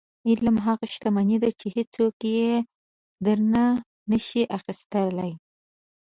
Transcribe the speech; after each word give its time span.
•علم 0.29 0.55
هغه 0.65 0.85
شتمني 0.93 1.37
ده 1.43 1.49
چې 1.59 1.67
هیڅوک 1.75 2.15
یې 2.35 2.49
درنه 3.25 3.65
نشي 4.09 4.43
اخیستلی. 4.57 5.31